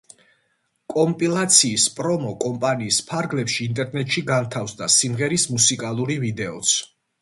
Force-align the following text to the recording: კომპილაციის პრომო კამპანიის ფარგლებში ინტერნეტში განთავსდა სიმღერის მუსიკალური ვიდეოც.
კომპილაციის 0.93 1.85
პრომო 1.99 2.33
კამპანიის 2.47 2.99
ფარგლებში 3.13 3.63
ინტერნეტში 3.69 4.27
განთავსდა 4.35 4.93
სიმღერის 4.99 5.51
მუსიკალური 5.57 6.23
ვიდეოც. 6.29 6.79